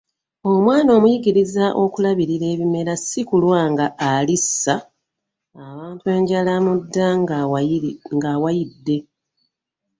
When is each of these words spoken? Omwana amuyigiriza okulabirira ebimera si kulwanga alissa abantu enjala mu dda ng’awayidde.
Omwana 0.51 0.89
amuyigiriza 0.97 1.65
okulabirira 1.83 2.45
ebimera 2.53 2.93
si 3.07 3.21
kulwanga 3.29 3.85
alissa 4.09 4.75
abantu 5.67 6.05
enjala 6.17 6.53
mu 6.65 6.73
dda 6.83 7.07
ng’awayidde. 8.17 8.97